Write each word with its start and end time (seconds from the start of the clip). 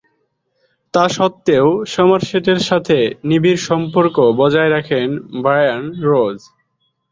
তাস্বত্ত্বেও 0.93 1.65
সমারসেটের 1.93 2.59
সাথে 2.69 2.97
নিবিড় 3.23 3.61
সম্পর্ক 3.69 4.15
বজায় 4.39 4.69
রাখেন 4.69 5.07
ব্রায়ান 5.41 5.83
রোজ। 6.05 6.37